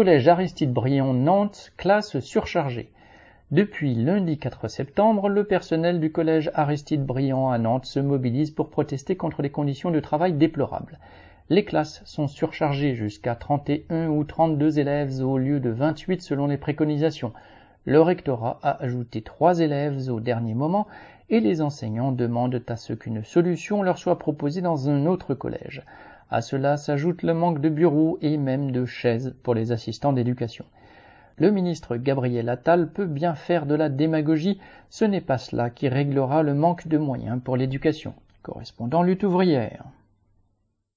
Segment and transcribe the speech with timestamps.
[0.00, 2.88] collège Aristide Briand Nantes, classe surchargée.
[3.50, 8.70] Depuis lundi 4 septembre, le personnel du collège Aristide Briand à Nantes se mobilise pour
[8.70, 10.98] protester contre les conditions de travail déplorables.
[11.50, 16.56] Les classes sont surchargées jusqu'à 31 ou 32 élèves au lieu de 28 selon les
[16.56, 17.34] préconisations.
[17.86, 20.86] Le rectorat a ajouté 3 élèves au dernier moment
[21.30, 25.82] et les enseignants demandent à ce qu'une solution leur soit proposée dans un autre collège.
[26.30, 30.66] À cela s'ajoute le manque de bureaux et même de chaises pour les assistants d'éducation.
[31.38, 35.88] Le ministre Gabriel Attal peut bien faire de la démagogie, ce n'est pas cela qui
[35.88, 38.12] réglera le manque de moyens pour l'éducation.
[38.42, 39.84] Correspondant lutte ouvrière.